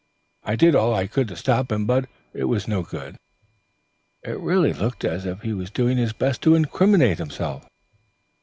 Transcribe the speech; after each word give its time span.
I 0.43 0.55
did 0.55 0.73
all 0.73 0.95
I 0.95 1.05
could 1.05 1.27
to 1.27 1.35
stop 1.35 1.71
him, 1.71 1.85
but 1.85 2.09
it 2.33 2.45
was 2.45 2.67
no 2.67 2.81
good. 2.81 3.17
It 4.23 4.39
really 4.39 4.73
looked 4.73 5.05
as 5.05 5.27
if 5.27 5.41
he 5.43 5.53
was 5.53 5.69
doing 5.69 5.97
his 5.97 6.11
best 6.11 6.41
to 6.41 6.55
incriminate 6.55 7.19
himself." 7.19 7.67